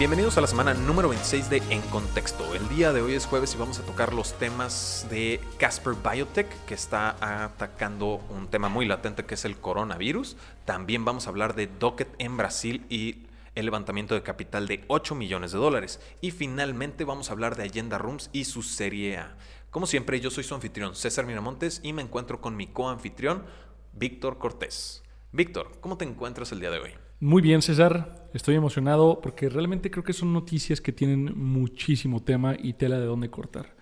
[0.00, 2.54] Bienvenidos a la semana número 26 de En Contexto.
[2.54, 6.48] El día de hoy es jueves y vamos a tocar los temas de Casper Biotech,
[6.64, 10.38] que está atacando un tema muy latente que es el coronavirus.
[10.64, 15.14] También vamos a hablar de Docket en Brasil y el levantamiento de capital de 8
[15.14, 16.00] millones de dólares.
[16.22, 19.36] Y finalmente vamos a hablar de Agenda Rooms y su serie A.
[19.68, 23.44] Como siempre, yo soy su anfitrión César Miramontes y me encuentro con mi coanfitrión
[23.92, 25.02] Víctor Cortés.
[25.30, 27.09] Víctor, ¿cómo te encuentras el día de hoy?
[27.20, 28.28] Muy bien, César.
[28.32, 33.04] Estoy emocionado porque realmente creo que son noticias que tienen muchísimo tema y tela de
[33.04, 33.74] dónde cortar.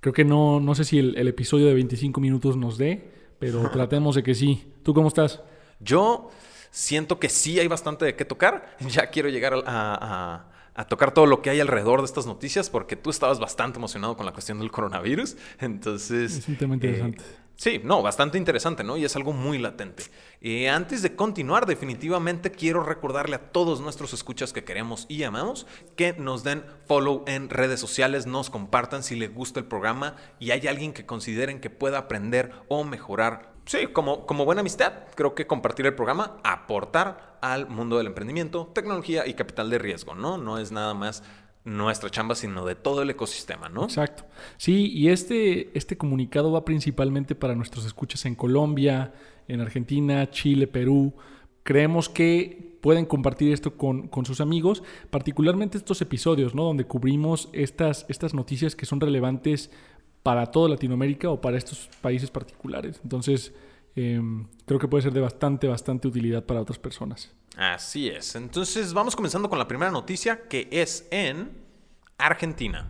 [0.00, 4.14] Creo que no, no sé si el, episodio de 25 minutos nos dé, pero tratemos
[4.14, 4.72] de que sí.
[4.82, 5.42] ¿Tú cómo estás?
[5.78, 6.30] Yo
[6.70, 8.76] siento que sí hay bastante de qué tocar.
[8.88, 10.49] Ya quiero llegar a, a,
[10.88, 14.26] tocar todo lo que hay alrededor de estas noticias porque tú estabas bastante emocionado con
[14.26, 15.36] la cuestión del coronavirus.
[15.58, 16.38] Entonces...
[16.38, 17.22] Es un tema interesante.
[17.22, 18.96] Eh, Sí, no, bastante interesante, ¿no?
[18.96, 20.04] Y es algo muy latente.
[20.40, 25.66] Y antes de continuar, definitivamente quiero recordarle a todos nuestros escuchas que queremos y amamos
[25.94, 30.52] que nos den follow en redes sociales, nos compartan si les gusta el programa y
[30.52, 33.52] hay alguien que consideren que pueda aprender o mejorar.
[33.70, 38.68] Sí, como, como buena amistad, creo que compartir el programa, aportar al mundo del emprendimiento,
[38.74, 40.38] tecnología y capital de riesgo, ¿no?
[40.38, 41.22] No es nada más
[41.62, 43.84] nuestra chamba, sino de todo el ecosistema, ¿no?
[43.84, 44.24] Exacto.
[44.56, 49.14] Sí, y este, este comunicado va principalmente para nuestros escuchas en Colombia,
[49.46, 51.14] en Argentina, Chile, Perú.
[51.62, 56.64] Creemos que pueden compartir esto con, con, sus amigos, particularmente estos episodios, ¿no?
[56.64, 59.70] Donde cubrimos estas, estas noticias que son relevantes
[60.22, 63.00] para toda Latinoamérica o para estos países particulares.
[63.02, 63.52] Entonces,
[63.96, 67.32] em, creo que puede ser de bastante, bastante utilidad para otras personas.
[67.56, 68.36] Así es.
[68.36, 71.50] Entonces vamos comenzando con la primera noticia que es en
[72.18, 72.88] Argentina.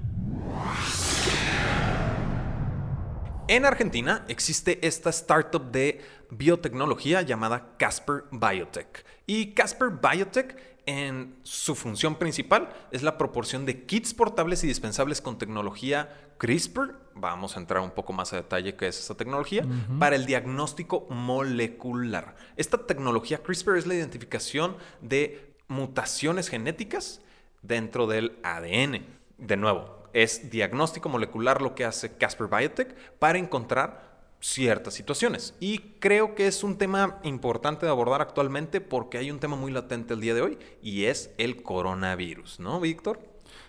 [3.48, 6.00] En Argentina existe esta startup de
[6.30, 9.04] biotecnología llamada Casper Biotech.
[9.26, 10.56] Y Casper Biotech
[10.86, 16.94] en su función principal es la proporción de kits portables y dispensables con tecnología CRISPR,
[17.14, 19.64] vamos a entrar un poco más a detalle qué es esta tecnología,
[19.98, 22.34] para el diagnóstico molecular.
[22.56, 27.20] Esta tecnología CRISPR es la identificación de mutaciones genéticas
[27.62, 29.04] dentro del ADN.
[29.36, 34.09] De nuevo, es diagnóstico molecular lo que hace Casper Biotech para encontrar
[34.40, 35.54] ciertas situaciones.
[35.60, 39.70] Y creo que es un tema importante de abordar actualmente porque hay un tema muy
[39.70, 43.20] latente el día de hoy y es el coronavirus, ¿no, Víctor?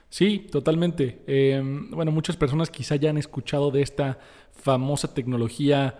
[0.09, 1.21] Sí, totalmente.
[1.27, 4.19] Em, bueno, muchas personas quizá ya han escuchado de esta
[4.51, 5.97] famosa tecnología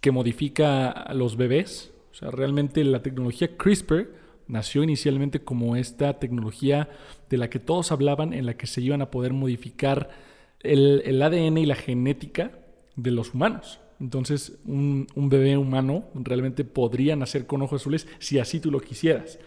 [0.00, 1.92] que modifica a los bebés.
[2.12, 4.08] O sea, realmente la tecnología CRISPR
[4.48, 6.88] nació inicialmente como esta tecnología
[7.28, 10.10] de la que todos hablaban, en la que se iban a poder modificar
[10.58, 12.52] el, el ADN y la genética
[12.96, 13.80] de los humanos.
[14.00, 19.38] Entonces, un, bebé humano realmente podría nacer con ojos azules si así tú lo quisieras.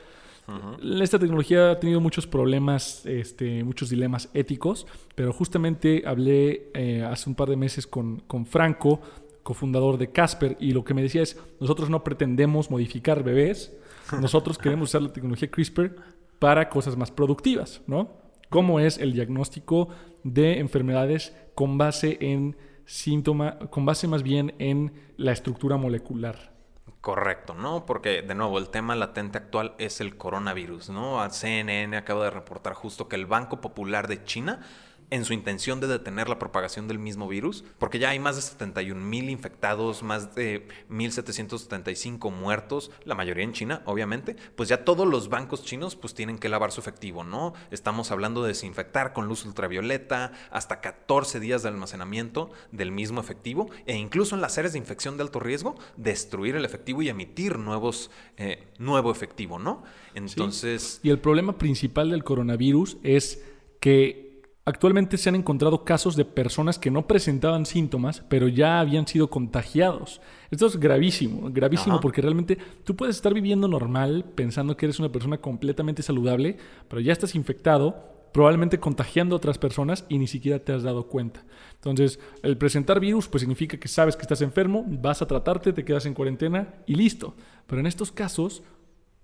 [1.01, 7.29] Esta tecnología ha tenido muchos problemas, este, muchos dilemas éticos, pero justamente hablé eh, hace
[7.29, 8.99] un par de meses con, con Franco,
[9.41, 13.73] cofundador de Casper, y lo que me decía es, nosotros no pretendemos modificar bebés,
[14.21, 15.95] nosotros queremos usar la tecnología CRISPR
[16.39, 18.11] para cosas más productivas, ¿no?
[18.49, 19.89] Como es el diagnóstico
[20.23, 26.53] de enfermedades con base en síntoma, con base más bien en la estructura molecular.
[27.01, 27.85] Correcto, ¿no?
[27.85, 31.29] Porque de nuevo el tema latente actual es el coronavirus, ¿no?
[31.29, 34.61] CNN acaba de reportar justo que el Banco Popular de China
[35.09, 38.41] en su intención de detener la propagación del mismo virus, porque ya hay más de
[38.41, 45.07] 71 mil infectados, más de 1.775 muertos, la mayoría en China, obviamente, pues ya todos
[45.07, 47.53] los bancos chinos pues tienen que lavar su efectivo, ¿no?
[47.71, 53.69] Estamos hablando de desinfectar con luz ultravioleta, hasta 14 días de almacenamiento del mismo efectivo,
[53.85, 57.59] e incluso en las áreas de infección de alto riesgo, destruir el efectivo y emitir
[57.59, 59.83] nuevos, eh, nuevo efectivo, ¿no?
[60.15, 60.99] Entonces...
[61.03, 63.43] Y el problema principal del coronavirus es
[63.79, 64.32] que
[64.65, 69.29] Actualmente se han encontrado casos de personas que no presentaban síntomas, pero ya habían sido
[69.29, 70.21] contagiados.
[70.51, 75.11] Esto es gravísimo, gravísimo porque realmente tú puedes estar viviendo normal pensando que eres una
[75.11, 76.55] persona completamente saludable,
[76.87, 81.07] pero ya estás infectado, probablemente contagiando a otras personas y ni siquiera te has dado
[81.07, 81.43] cuenta.
[81.75, 85.83] Entonces, el presentar virus pues significa que sabes que estás enfermo, vas a tratarte, te
[85.83, 87.35] quedas en cuarentena y listo.
[87.67, 88.63] Pero en estos casos,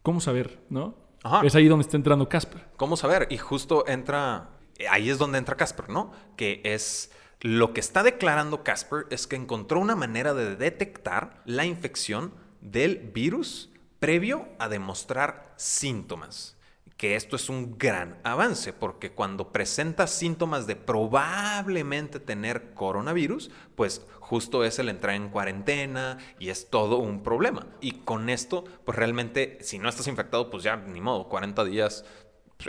[0.01, 0.95] ¿cómo saber, no?
[1.43, 2.65] Es ahí donde está entrando Casper.
[2.75, 3.27] ¿Cómo saber?
[3.29, 4.58] Y justo entra
[4.89, 6.11] ahí es donde entra Casper, ¿no?
[6.37, 7.11] Que es
[7.41, 12.97] lo que está declarando Casper es que encontró una manera de detectar la infección del
[12.97, 16.57] virus previo a demostrar síntomas.
[16.97, 24.05] Que esto es un gran avance, porque cuando presenta síntomas de probablemente tener coronavirus, pues
[24.19, 27.67] justo es el entrar en cuarentena y es todo un problema.
[27.79, 32.03] Y con esto, pues realmente, si no estás infectado, pues ya ni modo, 40 días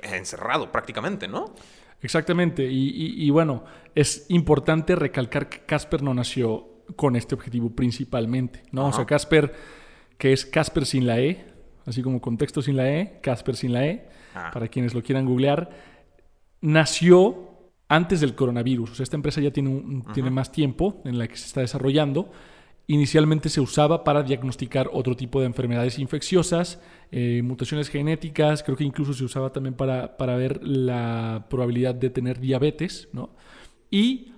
[0.04, 1.52] encerrado prácticamente, ¿no?
[2.02, 2.66] Exactamente.
[2.70, 3.64] Y, bueno,
[3.94, 6.66] es importante recalcar que Casper no nació
[6.96, 8.86] con este objetivo principalmente, ¿no?
[8.86, 9.54] O sea, Casper,
[10.18, 11.46] que es Casper sin la E,
[11.86, 14.50] así como contexto sin la E, Casper sin la E, ah.
[14.52, 15.70] para quienes lo quieran googlear,
[16.60, 17.50] nació
[17.88, 18.92] antes del coronavirus.
[18.92, 22.32] O sea, esta empresa ya tiene, tiene más tiempo en la que se está desarrollando.
[22.90, 26.80] Inicialmente se usaba para diagnosticar otro tipo de enfermedades infecciosas,
[27.12, 32.10] eh, mutaciones genéticas, creo que incluso se usaba también para, para ver la probabilidad de
[32.10, 33.30] tener diabetes, ¿no?
[33.92, 34.32] Y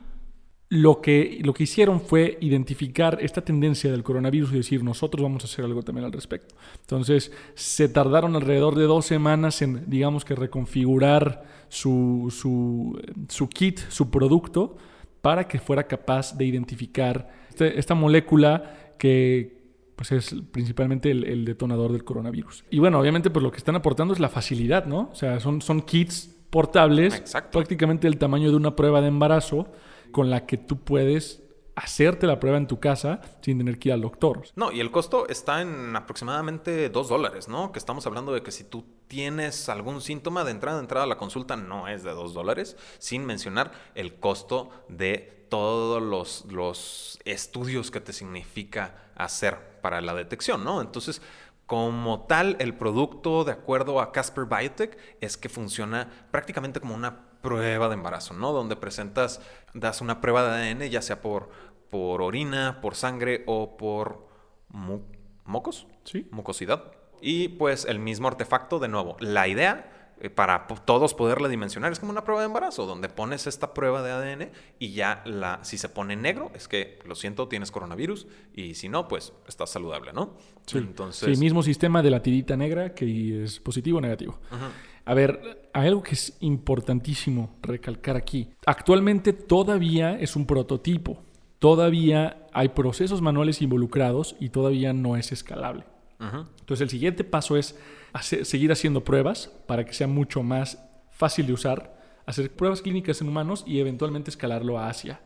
[0.68, 5.44] lo que, lo que hicieron fue identificar esta tendencia del coronavirus y decir, nosotros vamos
[5.44, 6.54] a hacer algo también al respecto.
[6.82, 14.10] Entonces, se tardaron alrededor de dos semanas en, digamos que, reconfigurar su, su, kit, su
[14.10, 14.76] producto,
[15.22, 19.60] para que fuera capaz de identificar este, esta molécula que
[19.94, 22.64] pues es principalmente el, detonador del coronavirus.
[22.70, 25.10] Y bueno, obviamente pues lo que están aportando es la facilidad, ¿no?
[25.12, 27.22] O sea, son, son kits portables,
[27.52, 29.68] prácticamente el tamaño de una prueba de embarazo,
[30.10, 31.41] con la que tú puedes
[31.74, 34.42] hacerte la prueba en tu casa sin tener que ir al doctor.
[34.56, 37.72] No, y el costo está en aproximadamente 2 dólares, ¿no?
[37.72, 41.08] Que estamos hablando de que si tú tienes algún síntoma de entrada, de entrada a
[41.08, 47.18] la consulta no es de 2 dólares, sin mencionar el costo de todos los, los
[47.24, 50.80] estudios que te significa hacer para la detección, ¿no?
[50.80, 51.20] Entonces,
[51.66, 57.31] como tal, el producto, de acuerdo a Casper Biotech, es que funciona prácticamente como una
[57.42, 58.52] prueba de embarazo, ¿no?
[58.52, 59.40] Donde presentas,
[59.74, 61.50] das una prueba de ADN, ya sea por,
[61.90, 64.26] por orina, por sangre o por
[65.44, 66.28] mocos, ¿Sí?
[66.30, 66.92] mucosidad.
[67.20, 69.92] Y pues el mismo artefacto, de nuevo, la idea
[70.22, 74.02] eh, para todos poderla dimensionar es como una prueba de embarazo, donde pones esta prueba
[74.02, 78.28] de ADN y ya la, si se pone negro, es que lo siento, tienes coronavirus
[78.54, 80.36] y si no, pues estás saludable, ¿no?
[80.66, 84.38] Sí, Entonces, sí mismo sistema de la tirita negra que es positivo o negativo.
[85.04, 88.48] A ver, hay algo que es importantísimo recalcar aquí.
[88.66, 91.22] Actualmente todavía es un prototipo,
[91.58, 95.84] todavía hay procesos manuales involucrados y todavía no es escalable.
[96.20, 97.76] Entonces el siguiente paso es
[98.20, 100.78] seguir haciendo pruebas para que sea mucho más
[101.10, 105.20] fácil de usar, hacer pruebas clínicas en humanos y eventualmente escalarlo a Asia.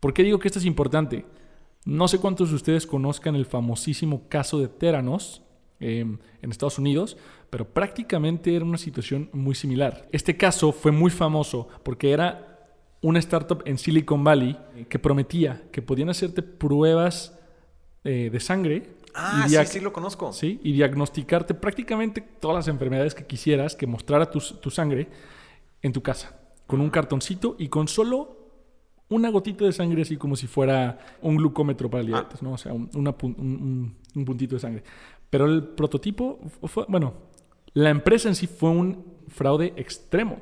[0.00, 1.24] ¿Por qué digo que esto es importante?
[1.84, 5.43] No sé cuántos de ustedes conozcan el famosísimo caso de Teranos
[5.80, 7.16] em, en Estados Unidos,
[7.50, 10.08] pero prácticamente era una situación muy similar.
[10.12, 12.54] Este caso fue muy famoso porque era
[13.04, 14.56] una startup en Silicon Valley
[14.88, 17.38] que prometía que podían hacerte pruebas
[18.02, 18.94] eh, de sangre.
[19.14, 20.32] Ah, sí, sí lo conozco.
[20.32, 25.08] Sí, y diagnosticarte prácticamente todas las enfermedades que quisieras, que mostrara tu, sangre
[25.82, 26.34] en tu casa,
[26.66, 28.38] con un cartoncito y con solo
[29.08, 32.06] una gotita de sangre, así como si fuera un glucómetro para ah.
[32.06, 32.52] diabetes, ¿no?
[32.52, 34.82] O sea, un, un, puntito de sangre.
[35.34, 37.14] Pero el prototipo fue, bueno,
[37.72, 40.38] la empresa en sí fue un fraude extremo.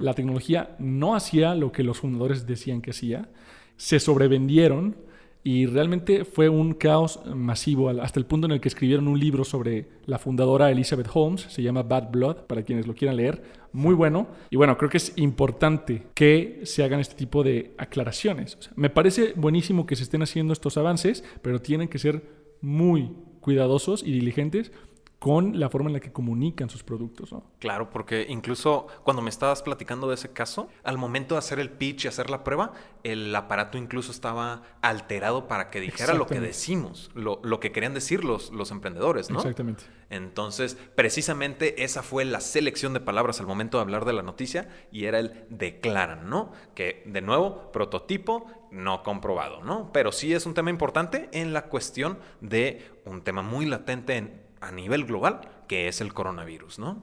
[0.00, 3.28] La tecnología no hacía lo que los fundadores decían que hacía.
[3.76, 4.96] Se sobrevendieron
[5.44, 9.44] y realmente fue un caos masivo hasta el punto en el que escribieron un libro
[9.44, 13.94] sobre la fundadora Elizabeth Holmes, se llama Bad Blood, para quienes lo quieran leer, muy
[13.94, 14.28] bueno.
[14.48, 18.56] Y bueno, creo que es importante que se hagan este tipo de aclaraciones.
[18.74, 22.22] me parece buenísimo que se estén haciendo estos avances, pero tienen que ser
[22.62, 24.72] muy cuidadosos y diligentes
[25.18, 27.32] con la forma en la que comunican sus productos.
[27.32, 27.42] ¿no?
[27.58, 31.70] Claro, porque incluso cuando me estabas platicando de ese caso, al momento de hacer el
[31.70, 32.72] pitch y hacer la prueba,
[33.02, 37.94] el aparato incluso estaba alterado para que dijera lo que decimos, lo, lo, que querían
[37.94, 39.38] decir los, los emprendedores, ¿no?
[39.38, 39.84] Exactamente.
[40.10, 44.68] Entonces, precisamente esa fue la selección de palabras al momento de hablar de la noticia
[44.92, 46.52] y era el declaran, ¿no?
[46.74, 49.90] Que, de nuevo, prototipo no comprobado, ¿no?
[49.92, 54.47] Pero sí es un tema importante en la cuestión de un tema muy latente en
[54.60, 57.02] a nivel global, que es el coronavirus, ¿no?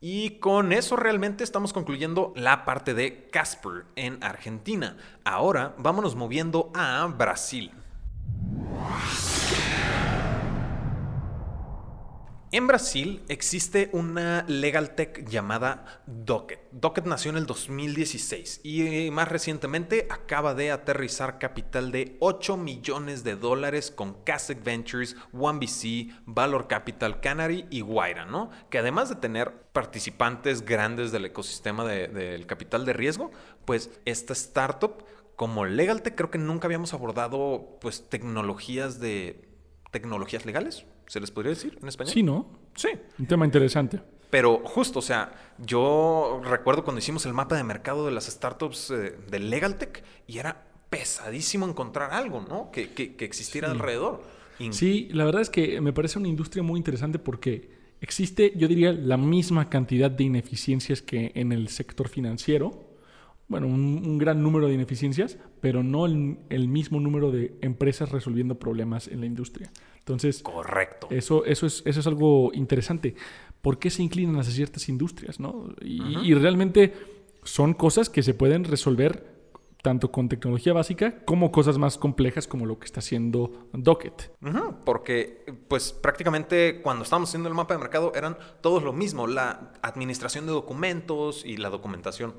[0.00, 4.98] Y con eso realmente estamos concluyendo la parte de Casper en Argentina.
[5.24, 7.72] Ahora vámonos moviendo a Brasil.
[12.54, 16.60] En Brasil existe una legal tech llamada Docket.
[16.70, 23.24] Docket nació en el 2016 y más recientemente acaba de aterrizar capital de 8 millones
[23.24, 28.50] de dólares con Kasek Ventures, OneBC, Valor Capital, Canary y Guaira, ¿no?
[28.70, 33.32] Que además de tener participantes grandes del ecosistema del capital de riesgo,
[33.64, 39.48] pues esta startup como LegalTech creo que nunca habíamos abordado pues tecnologías de
[39.90, 42.12] tecnologías legales ¿Se les podría decir en español?
[42.12, 42.46] Sí, ¿no?
[42.74, 42.88] Sí.
[43.18, 44.00] Un tema interesante.
[44.30, 48.90] Pero justo, o sea, yo recuerdo cuando hicimos el mapa de mercado de las startups
[48.90, 52.70] eh, de LegalTech y era pesadísimo encontrar algo, ¿no?
[52.72, 54.22] Que, existiera alrededor.
[54.70, 57.70] Sí, la verdad es que me parece una industria muy interesante porque
[58.00, 62.93] existe, yo diría, la misma cantidad de ineficiencias que en el sector financiero.
[63.46, 69.08] Bueno, un, gran número de ineficiencias, pero no el, mismo número de empresas resolviendo problemas
[69.08, 69.70] en la industria.
[69.98, 71.08] Entonces, correcto.
[71.10, 73.14] Eso, eso, es, eso es algo interesante.
[73.60, 75.40] ¿Por qué se inclinan hacia ciertas industrias?
[75.40, 75.74] ¿no?
[75.80, 76.92] y realmente
[77.42, 79.34] son cosas que se pueden resolver
[79.84, 84.32] tanto con tecnología básica como cosas más complejas como lo que está haciendo Docket.
[84.82, 89.74] porque pues prácticamente cuando estábamos haciendo el mapa de mercado eran todos lo mismo, la
[89.82, 92.34] administración de documentos y la documentación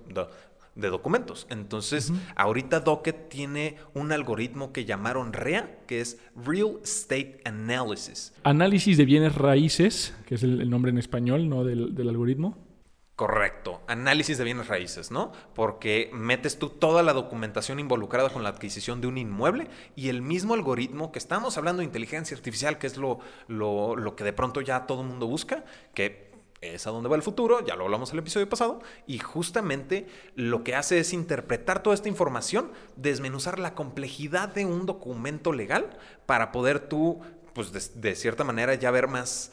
[0.76, 1.48] de, documentos.
[1.50, 8.34] Entonces, ahorita Docket tiene un algoritmo que llamaron REA, que es Real Estate Analysis.
[8.44, 11.64] Análisis de bienes raíces, que es el, nombre en español, ¿no?
[11.64, 12.66] del algoritmo.
[13.16, 15.32] Correcto, análisis de bienes raíces, ¿no?
[15.54, 20.22] Porque metes tú toda la documentación involucrada con la adquisición de un inmueble y el
[20.22, 24.60] mismo algoritmo que estamos hablando de inteligencia artificial, que es lo, lo, que de pronto
[24.60, 25.64] ya todo el mundo busca,
[25.94, 26.25] que
[26.74, 30.08] es a donde va el futuro, ya lo hablamos en el episodio pasado, y justamente
[30.36, 35.98] lo que hace es interpretar toda esta información, desmenuzar la complejidad de un documento legal
[36.26, 37.22] para poder tú,
[37.54, 39.52] pues de, de cierta manera ya ver más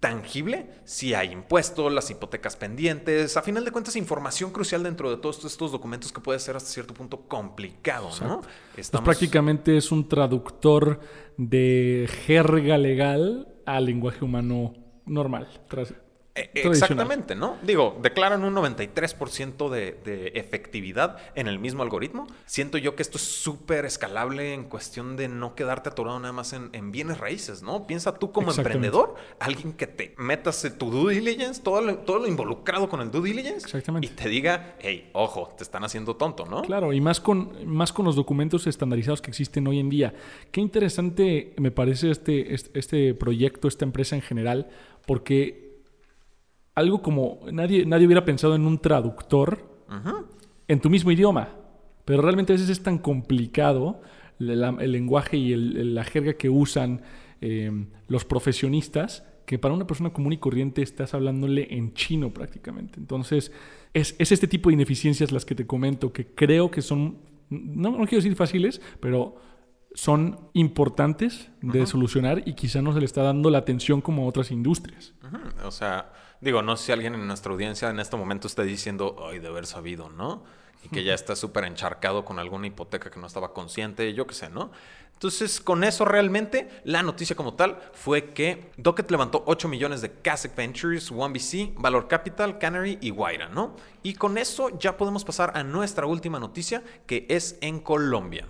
[0.00, 5.18] tangible si hay impuestos, las hipotecas pendientes, a final de cuentas información crucial dentro de
[5.18, 8.40] todos estos documentos que puede ser hasta cierto punto complicado, ¿no?
[8.74, 11.00] Pues prácticamente es un traductor
[11.36, 15.48] de jerga legal al lenguaje humano normal.
[16.36, 17.58] Eh, exactamente, ¿no?
[17.62, 22.26] Digo, declaran un 93% de, de, efectividad en el mismo algoritmo.
[22.44, 26.52] Siento yo que esto es súper escalable en cuestión de no quedarte atorado nada más
[26.52, 27.86] en, bienes raíces, ¿no?
[27.86, 32.26] Piensa tú como emprendedor, alguien que te metas tu due diligence, todo lo, todo lo
[32.26, 33.68] involucrado con el due diligence,
[34.00, 36.62] y te diga, hey, ojo, te están haciendo tonto, ¿no?
[36.62, 40.14] Claro, y más con, más con los documentos estandarizados que existen hoy en día.
[40.50, 44.68] Qué interesante me parece este, este, este proyecto, esta empresa en general,
[45.06, 45.63] porque
[46.74, 49.72] algo como nadie, nadie hubiera pensado en un traductor
[50.66, 51.48] en tu mismo idioma.
[52.04, 54.00] Pero realmente a veces es tan complicado
[54.38, 57.02] el, lenguaje y la jerga que usan
[57.40, 62.98] em, los profesionistas que para una persona común y corriente estás hablándole en chino prácticamente.
[62.98, 63.52] Entonces,
[63.92, 67.18] es, este tipo de ineficiencias las que te comento que creo que son,
[67.50, 69.36] no, no quiero decir fáciles, pero
[69.94, 74.26] son importantes de solucionar y quizá no se le está dando la atención como a
[74.26, 75.14] otras industrias.
[75.64, 76.12] O sea,
[76.44, 79.48] Digo, no sé si alguien en nuestra audiencia en este momento está diciendo, ay, de
[79.48, 80.44] haber sabido, ¿no?
[80.82, 84.34] Y que ya está súper encharcado con alguna hipoteca que no estaba consciente, yo qué
[84.34, 84.70] sé, ¿no?
[85.14, 90.12] Entonces, con eso realmente, la noticia como tal fue que Docket levantó 8 millones de
[90.12, 93.76] Casec Ventures, 1BC, Valor Capital, Canary y Guaira, ¿no?
[94.02, 98.46] Y con eso ya podemos pasar a nuestra última noticia, que es en Colombia.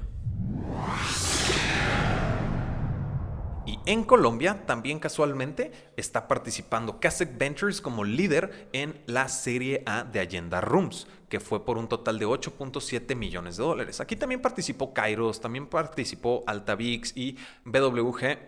[3.66, 10.04] Y en Colombia también casualmente está participando Kasek Ventures como líder en la Serie A
[10.04, 14.00] de Allenda Rooms, que fue por un total de 8.7 millones de dólares.
[14.00, 18.38] Aquí también participó Kairos, también participó Altavix y BWG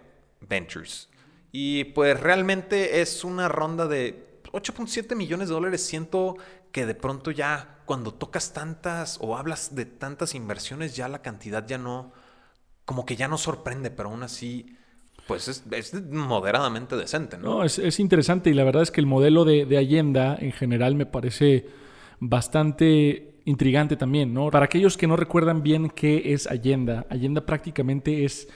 [0.40, 1.08] Ventures.
[1.50, 5.82] Y pues realmente es una ronda de 8.7 millones de dólares.
[5.82, 6.36] Siento
[6.76, 11.66] que de pronto ya cuando tocas tantas o hablas de tantas inversiones ya la cantidad
[11.66, 12.12] ya no,
[12.84, 14.76] como que ya no sorprende, pero aún así
[15.26, 17.60] pues es, moderadamente decente, ¿no?
[17.60, 20.96] No, es, interesante y la verdad es que el modelo de, de, Allenda en general
[20.96, 21.66] me parece
[22.20, 24.50] bastante intrigante también, ¿no?
[24.50, 28.48] Para aquellos que no recuerdan bien qué es Allenda, Allenda prácticamente es,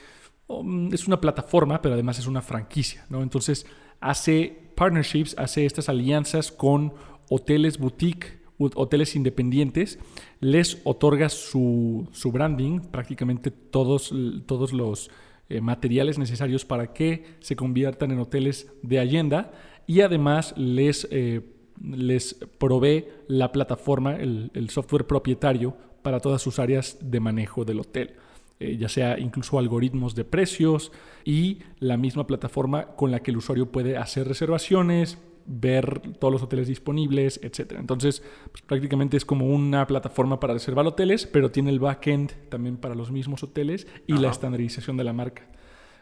[0.46, 3.22] um, es una plataforma, pero además es una franquicia, ¿no?
[3.22, 3.64] Entonces
[3.98, 6.92] hace partnerships, hace estas alianzas con
[7.30, 9.98] hoteles boutique, hoteles independientes,
[10.40, 14.12] les otorga su, branding, prácticamente todos,
[14.44, 15.10] todos los
[15.48, 19.52] eh, materiales necesarios para que se conviertan en hoteles de Allenda
[19.86, 21.40] y además les, eh,
[21.82, 28.14] les provee la plataforma, el, software propietario para todas sus áreas de manejo del hotel.
[28.58, 30.92] Eh, ya sea incluso algoritmos de precios
[31.24, 36.42] y la misma plataforma con la que el usuario puede hacer reservaciones, ver todos los
[36.42, 37.74] hoteles disponibles, etc.
[37.78, 42.76] Entonces, pues, prácticamente es como una plataforma para reservar hoteles, pero tiene el backend también
[42.76, 45.46] para los mismos hoteles y la estandarización de la marca.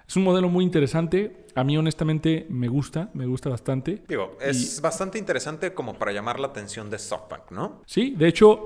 [0.09, 1.45] Es un modelo muy interesante.
[1.55, 4.03] A mí, honestamente, me gusta, me gusta bastante.
[4.09, 7.83] Digo, es bastante interesante como para llamar la atención de SoftBank, ¿no?
[7.85, 8.65] Sí, de hecho,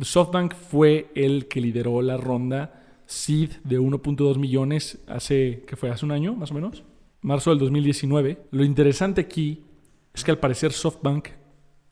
[0.00, 5.90] SoftBank fue el que lideró la ronda seed de 1.2 millones hace, ¿qué fue?
[5.90, 6.82] Hace un año, más o menos.
[7.20, 8.46] Marzo del 2019.
[8.50, 9.64] Lo interesante aquí
[10.14, 11.28] es que al parecer SoftBank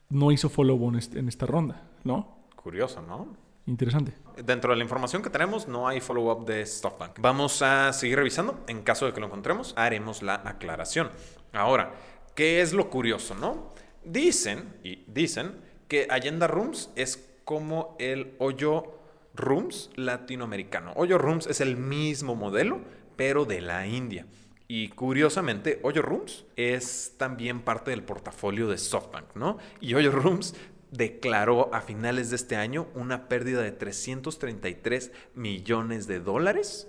[0.09, 2.47] no hizo follow-on en esta ronda, ¿no?
[2.55, 3.35] Curioso, ¿no?
[3.65, 4.13] Interesante.
[4.43, 7.19] Dentro de la información que tenemos no hay follow-up de SoftBank.
[7.19, 8.63] Vamos a seguir revisando.
[8.67, 11.11] En caso de que lo encontremos, haremos la aclaración.
[11.51, 11.93] Ahora,
[12.35, 13.73] ¿qué es lo curioso, no?
[14.03, 18.99] Dicen, y dicen, que Allenda Rooms es como el hoyo
[19.35, 20.93] Rooms latinoamericano.
[20.95, 22.81] Hoyo Rooms es el mismo modelo,
[23.15, 24.25] pero de la India.
[24.67, 29.57] Y curiosamente, Hoyo Rooms es también parte del portafolio de SoftBank, ¿no?
[29.81, 30.55] Y Hoyo Rooms
[30.91, 36.87] declaró a finales de este año una pérdida de 333 millones de dólares.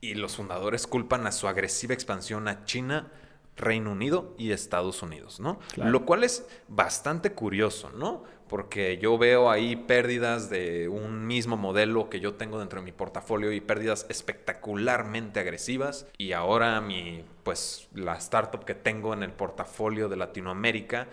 [0.00, 3.12] Y los fundadores culpan a su agresiva expansión a China,
[3.56, 5.58] Reino Unido y Estados Unidos, ¿no?
[5.76, 8.24] Lo cual es bastante curioso, ¿no?
[8.50, 12.90] Porque yo veo ahí pérdidas de un mismo modelo que yo tengo dentro de mi
[12.90, 16.08] portafolio y pérdidas espectacularmente agresivas.
[16.18, 21.06] Y ahora mi, pues, la startup que tengo en el portafolio de Latinoamérica,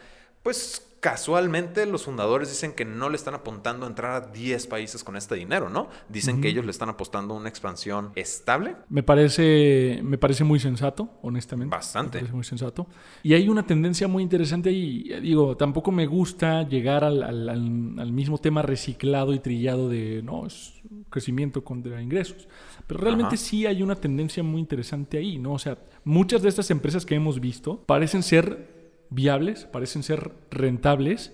[0.47, 5.03] pues casualmente los fundadores dicen que no le están apuntando a entrar a 10 países
[5.03, 5.89] con este dinero, ¿no?
[6.07, 8.77] Dicen que ellos le están apostando a una expansión estable.
[8.87, 11.75] Me parece, me parece muy sensato, honestamente.
[11.75, 12.19] Bastante.
[12.19, 12.87] Me parece muy sensato.
[13.23, 15.19] Y hay una tendencia muy interesante ahí.
[15.21, 21.61] Digo, tampoco me gusta llegar al, mismo tema reciclado y trillado de, no, es crecimiento
[21.61, 22.47] contra ingresos.
[22.87, 25.51] Pero realmente sí hay una tendencia muy interesante ahí, ¿no?
[25.51, 28.76] O sea, muchas de estas empresas que hemos visto parecen ser
[29.09, 31.33] viables, parecen ser rentables,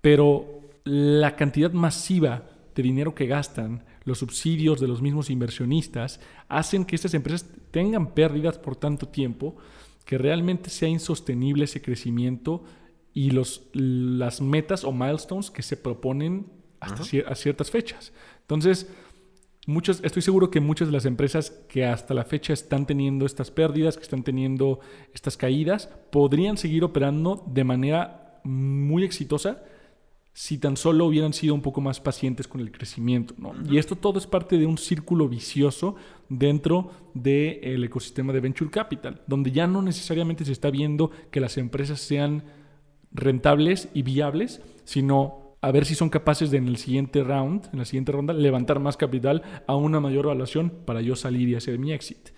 [0.00, 6.84] pero la cantidad masiva de dinero que gastan, los subsidios de los mismos inversionistas, hacen
[6.84, 9.56] que estas empresas tengan pérdidas por tanto tiempo
[10.04, 12.64] que realmente sea insostenible ese crecimiento
[13.14, 16.46] y los, las metas o milestones que se proponen
[16.80, 18.12] hasta a ciertas fechas.
[18.40, 18.88] Entonces,
[19.66, 23.96] estoy seguro que muchas de las empresas que hasta la fecha están teniendo estas pérdidas,
[23.96, 24.80] que están teniendo
[25.14, 29.62] estas caídas, podrían seguir operando de manera muy exitosa
[30.34, 33.34] si tan solo hubieran sido un poco más pacientes con el crecimiento.
[33.68, 35.94] Y esto todo es parte de un círculo vicioso
[36.28, 41.58] dentro del ecosistema de Venture Capital, donde ya no necesariamente se está viendo que las
[41.58, 42.44] empresas sean
[43.12, 47.78] rentables y viables, sino a ver si son capaces de en el siguiente round, en
[47.78, 51.78] la siguiente ronda, levantar más capital a una mayor evaluación para yo salir y hacer
[51.78, 52.30] mi exit.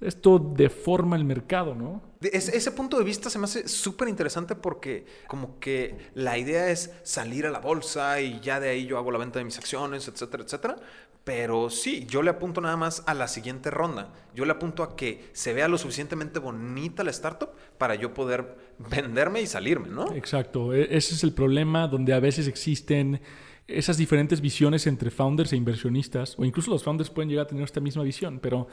[0.00, 2.14] Esto deforma el mercado, ¿no?
[2.32, 6.92] ese punto de vista se me hace súper interesante porque como que la idea es
[7.02, 10.08] salir a la bolsa y ya de ahí yo hago la venta de mis acciones,
[10.08, 10.76] etcétera, etcétera.
[11.24, 14.12] Pero sí, yo le apunto nada más a la siguiente ronda.
[14.34, 18.56] Yo le apunto a que se vea lo suficientemente bonita la startup para yo poder
[18.90, 20.12] venderme y salirme, ¿no?
[20.12, 20.74] Exacto.
[20.74, 23.22] E, ese es el problema donde a veces existen
[23.66, 27.64] esas diferentes visiones entre founders e inversionistas, o incluso los founders pueden llegar a tener
[27.64, 28.68] esta misma visión, pero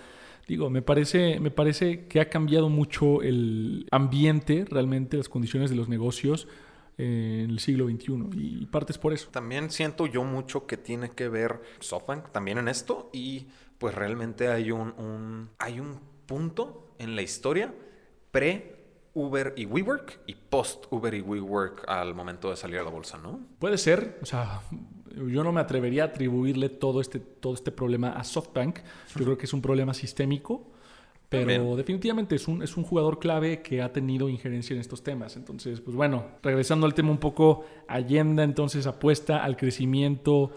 [0.47, 5.75] digo, me parece, me parece que ha cambiado mucho el ambiente, realmente, las condiciones de
[5.75, 6.47] los negocios
[6.97, 9.30] en el siglo XXI y partes por eso.
[9.32, 14.49] También siento yo mucho que tiene que ver SoftBank también en esto y pues realmente
[14.49, 17.73] hay un, hay un punto en la historia
[18.32, 18.75] pre
[19.13, 23.17] Uber y WeWork y post Uber y WeWork al momento de salir a la bolsa,
[23.17, 23.39] ¿no?
[23.60, 24.62] Puede ser, o sea,
[25.15, 28.80] yo no me atrevería a atribuirle todo este, todo este problema a SoftBank.
[29.15, 30.71] Yo creo que es un problema sistémico
[31.32, 35.38] pero definitivamente es un, es un jugador clave que ha tenido injerencia en estos temas.
[35.38, 40.52] Entonces, pues bueno, regresando al tema un poco, Allenda entonces apuesta al crecimiento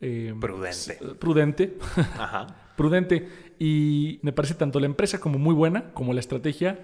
[0.00, 0.98] eh, prudente.
[1.18, 1.78] Prudente.
[2.16, 2.46] Ajá.
[2.76, 3.28] prudente.
[3.58, 6.78] Y me parece tanto la empresa como muy buena, como la estrategia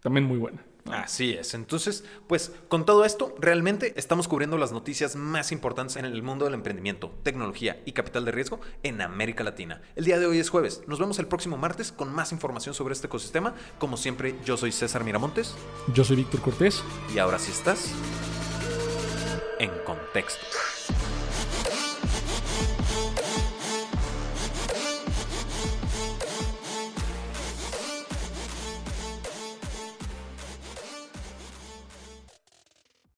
[0.00, 0.64] también muy buena.
[0.92, 1.54] Así es.
[1.54, 6.44] Entonces, pues con todo esto, realmente estamos cubriendo las noticias más importantes en el mundo
[6.44, 9.82] del emprendimiento, tecnología y capital de riesgo en América Latina.
[9.96, 10.82] El día de hoy es jueves.
[10.86, 13.54] Nos vemos el próximo martes con más información sobre este ecosistema.
[13.78, 15.54] Como siempre, yo soy César Miramontes.
[15.94, 16.82] Yo soy Víctor Cortés.
[17.14, 17.92] Y ahora sí estás
[19.58, 20.46] en contexto.